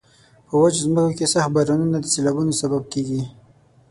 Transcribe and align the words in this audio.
په 0.47 0.53
وچو 0.61 0.81
ځمکو 0.85 1.13
کې 1.17 1.25
سخت 1.33 1.49
بارانونه 1.55 1.97
د 1.99 2.05
سیلابونو 2.13 2.53
سبب 2.61 2.83
کیږي. 2.93 3.21